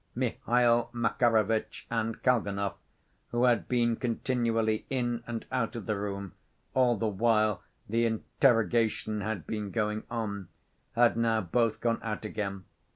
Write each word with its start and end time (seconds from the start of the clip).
Mihail 0.15 0.89
Makarovitch 0.93 1.85
and 1.91 2.23
Kalganov, 2.23 2.73
who 3.29 3.43
had 3.43 3.67
been 3.67 3.95
continually 3.95 4.83
in 4.89 5.23
and 5.27 5.45
out 5.51 5.75
of 5.75 5.85
the 5.85 5.95
room 5.95 6.33
all 6.73 6.97
the 6.97 7.05
while 7.07 7.61
the 7.87 8.05
interrogation 8.07 9.21
had 9.21 9.45
been 9.45 9.69
going 9.69 10.01
on, 10.09 10.47
had 10.95 11.15
now 11.17 11.39
both 11.39 11.81
gone 11.81 11.99
out 12.01 12.25
again. 12.25 12.63